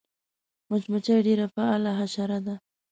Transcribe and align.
مچمچۍ 0.69 1.19
ډېره 1.27 1.45
فعاله 1.53 1.91
حشره 1.99 2.39
ده 2.45 2.55